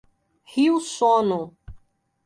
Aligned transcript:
Rio 0.51 0.79
Sono 0.79 1.53